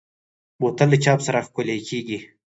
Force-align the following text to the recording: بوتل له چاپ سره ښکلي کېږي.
بوتل 0.59 0.87
له 0.91 0.97
چاپ 1.03 1.19
سره 1.27 1.45
ښکلي 1.47 1.77
کېږي. 1.89 2.19